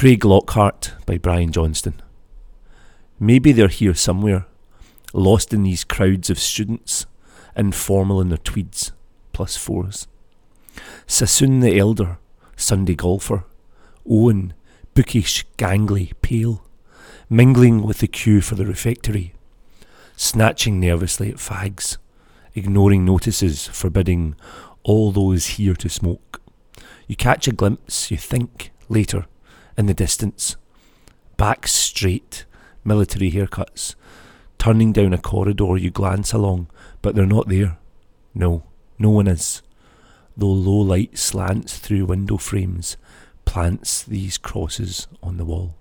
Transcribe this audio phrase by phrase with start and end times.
[0.00, 2.00] Craiglockhart by Brian Johnstone.
[3.18, 4.46] Maybe they're here somewhere,
[5.12, 7.04] lost in these crowds of students,
[7.54, 8.92] informal in their tweeds,
[9.34, 10.06] plus fours.
[11.06, 12.16] Sassoon the elder,
[12.56, 13.44] Sunday golfer,
[14.08, 14.54] Owen,
[14.94, 16.64] bookish, gangly, pale,
[17.28, 19.34] mingling with the queue for the refectory,
[20.16, 21.98] snatching nervously at fags,
[22.54, 24.34] ignoring notices forbidding
[24.82, 26.40] all those here to smoke.
[27.06, 29.26] You catch a glimpse, you think, later,
[29.80, 30.56] in the distance.
[31.36, 32.44] Back straight,
[32.84, 33.96] military haircuts.
[34.58, 36.68] Turning down a corridor, you glance along,
[37.02, 37.78] but they're not there.
[38.34, 38.62] No,
[38.98, 39.62] no one is.
[40.36, 42.98] Though low light slants through window frames,
[43.46, 45.74] plants these crosses on the wall.